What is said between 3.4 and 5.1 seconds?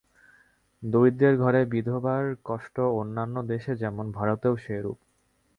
দেশে যেমন, ভারতেও সেইরূপ।